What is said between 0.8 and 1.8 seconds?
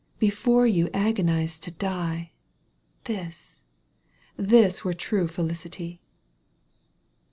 agonized to